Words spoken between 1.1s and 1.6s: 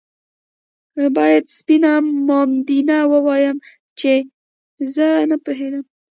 باید